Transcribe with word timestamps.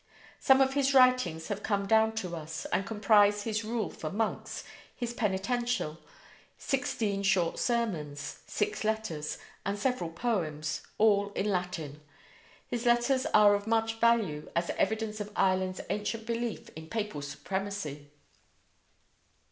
Some 0.39 0.61
of 0.61 0.73
his 0.73 0.95
writings 0.95 1.49
have 1.49 1.61
come 1.61 1.85
down 1.85 2.13
to 2.13 2.35
us, 2.35 2.65
and 2.73 2.87
comprise 2.87 3.43
his 3.43 3.63
Rule 3.63 3.91
for 3.91 4.09
Monks, 4.09 4.63
his 4.95 5.13
Penitential, 5.13 5.99
sixteen 6.57 7.21
short 7.21 7.59
sermons, 7.59 8.39
six 8.47 8.83
letters, 8.83 9.37
and 9.63 9.77
several 9.77 10.09
poems, 10.09 10.81
all 10.97 11.29
in 11.33 11.47
Latin. 11.51 12.01
His 12.65 12.87
letters 12.87 13.27
are 13.27 13.53
of 13.53 13.67
much 13.67 13.99
value 13.99 14.49
as 14.55 14.71
evidence 14.71 15.19
of 15.19 15.31
Ireland's 15.35 15.81
ancient 15.87 16.25
belief 16.25 16.69
in 16.69 16.87
papal 16.89 17.21
supremacy. 17.21 18.09